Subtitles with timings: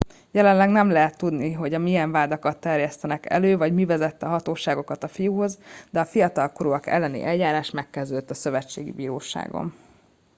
[0.33, 5.07] jelenleg nem lehet tudni hogy milyen vádakat terjesztenek elő vagy mi vezette a hatóságokat a
[5.07, 5.59] fiúhoz
[5.91, 9.73] de a fiatalkorúak elleni eljárás megkezdődött a szövetségi bíróságon